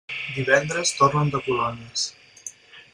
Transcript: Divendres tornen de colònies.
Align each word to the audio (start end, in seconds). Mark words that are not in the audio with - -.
Divendres 0.37 0.93
tornen 1.01 1.31
de 1.37 1.43
colònies. 1.49 2.09